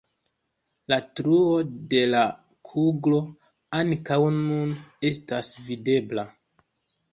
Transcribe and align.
La 0.93 0.97
truo 1.19 1.51
de 1.91 2.01
la 2.13 2.21
kuglo 2.71 3.21
ankaŭ 3.83 4.19
nun 4.41 4.75
estas 5.13 5.55
videbla. 5.71 6.29